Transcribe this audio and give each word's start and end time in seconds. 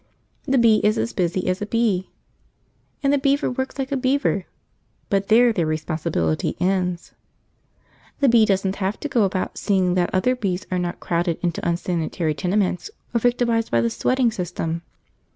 The 0.47 0.57
bee 0.57 0.77
is 0.83 0.97
as 0.97 1.13
busy 1.13 1.47
as 1.47 1.61
a 1.61 1.67
bee, 1.67 2.09
and 3.03 3.13
the 3.13 3.19
beaver 3.19 3.51
works 3.51 3.77
like 3.77 3.91
a 3.91 3.95
beaver, 3.95 4.45
but 5.11 5.27
there 5.27 5.53
their 5.53 5.67
responsibility 5.67 6.57
ends. 6.59 7.13
The 8.19 8.27
bee 8.27 8.45
doesn't 8.45 8.77
have 8.77 8.99
to 9.01 9.07
go 9.07 9.25
about 9.25 9.59
seeing 9.59 9.93
that 9.93 10.09
other 10.11 10.35
bees 10.35 10.65
are 10.71 10.79
not 10.79 11.01
crowded 11.01 11.37
into 11.43 11.63
unsanitary 11.67 12.33
tenements 12.33 12.89
or 13.13 13.19
victimised 13.19 13.69
by 13.69 13.79
the 13.81 13.91
sweating 13.91 14.31
system. 14.31 14.81